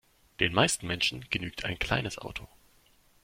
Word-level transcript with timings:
Den 0.39 0.51
meisten 0.55 0.87
Menschen 0.87 1.25
genügt 1.29 1.63
ein 1.63 1.77
kleines 1.77 2.17
Auto. 2.17 2.47